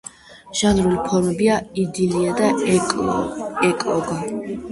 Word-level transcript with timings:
ჟანრული 0.61 0.95
ფორმებია 1.09 1.57
იდილია 1.83 2.33
და 2.39 2.49
ეკლოგა. 2.77 4.19